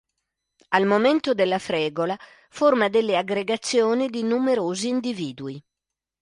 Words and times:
Al 0.69 0.87
momento 0.87 1.35
della 1.35 1.59
fregola 1.59 2.17
forma 2.49 2.89
delle 2.89 3.17
aggregazioni 3.17 4.09
di 4.09 4.23
numerosi 4.23 4.87
individui. 4.87 5.63